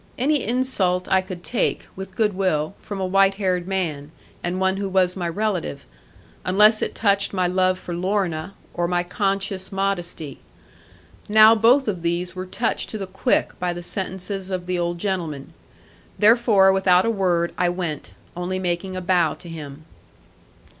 Any 0.17 0.43
insult 0.43 1.07
I 1.11 1.21
could 1.21 1.43
take 1.43 1.85
(with 1.95 2.15
goodwill) 2.15 2.73
from 2.81 2.99
a 2.99 3.05
white 3.05 3.35
haired 3.35 3.67
man, 3.67 4.11
and 4.43 4.59
one 4.59 4.77
who 4.77 4.89
was 4.89 5.15
my 5.15 5.29
relative; 5.29 5.85
unless 6.43 6.81
it 6.81 6.95
touched 6.95 7.33
my 7.33 7.45
love 7.45 7.77
for 7.77 7.93
Lorna, 7.93 8.55
or 8.73 8.87
my 8.87 9.03
conscious 9.03 9.71
modesty. 9.71 10.39
Now 11.29 11.53
both 11.53 11.87
of 11.87 12.01
these 12.01 12.35
were 12.35 12.47
touched 12.47 12.89
to 12.89 12.97
the 12.97 13.05
quick 13.05 13.53
by 13.59 13.73
the 13.73 13.83
sentences 13.83 14.49
of 14.49 14.65
the 14.65 14.79
old 14.79 14.97
gentleman. 14.97 15.53
Therefore, 16.17 16.73
without 16.73 17.05
a 17.05 17.11
word, 17.11 17.53
I 17.55 17.69
went; 17.69 18.13
only 18.35 18.57
making 18.57 18.95
a 18.95 19.01
bow 19.01 19.35
to 19.35 19.47
him. 19.49 19.85